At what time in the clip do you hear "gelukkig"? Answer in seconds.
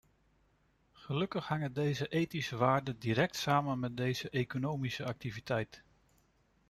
0.93-1.47